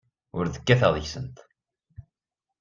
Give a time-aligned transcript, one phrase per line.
[0.37, 1.37] Ur d-kkateɣ deg-sent.